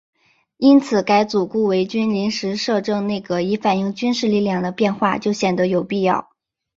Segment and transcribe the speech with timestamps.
[0.57, 6.31] 因此改组顾维钧临时摄政内阁以反映军事力量的变化就显得有必要。